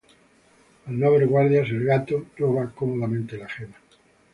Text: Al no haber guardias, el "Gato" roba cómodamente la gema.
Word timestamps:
Al 0.87 0.99
no 0.99 1.09
haber 1.09 1.27
guardias, 1.27 1.69
el 1.69 1.85
"Gato" 1.85 2.25
roba 2.35 2.71
cómodamente 2.73 3.37
la 3.37 3.47
gema. 3.47 3.75